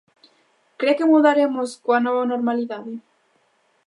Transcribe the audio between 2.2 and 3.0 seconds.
normalidade"?